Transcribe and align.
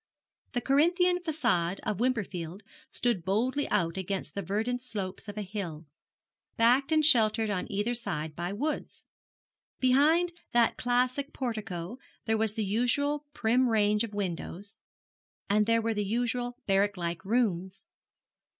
The 0.53 0.61
Corinthian 0.61 1.19
façade 1.19 1.79
of 1.83 1.99
Wimperfield 1.99 2.63
stood 2.89 3.23
boldly 3.23 3.69
out 3.69 3.97
against 3.97 4.33
the 4.33 4.41
verdant 4.41 4.81
slope 4.81 5.19
of 5.27 5.37
a 5.37 5.43
hill, 5.43 5.85
backed 6.57 6.91
and 6.91 7.05
sheltered 7.05 7.51
on 7.51 7.71
either 7.71 7.93
side 7.93 8.35
by 8.35 8.51
woods. 8.51 9.05
Behind 9.79 10.31
that 10.53 10.75
classic 10.75 11.33
portico 11.33 11.99
there 12.25 12.33
was 12.35 12.55
the 12.55 12.65
usual 12.65 13.27
prim 13.35 13.69
range 13.69 14.03
of 14.03 14.15
windows, 14.15 14.79
and 15.51 15.67
there 15.67 15.83
were 15.83 15.93
the 15.93 16.03
usual 16.03 16.57
barrack 16.65 16.97
like 16.97 17.23
rooms. 17.23 17.85